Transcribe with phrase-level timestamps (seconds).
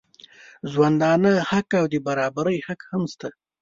[0.61, 3.29] د ژوندانه حق او د برابري حق هم شته.